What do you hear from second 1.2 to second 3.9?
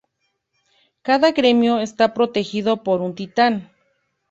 gremio está protegido por un Titán.